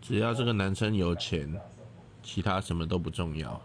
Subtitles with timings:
[0.00, 1.48] 只要这个男生有钱
[2.22, 3.60] 其他什么都不重要。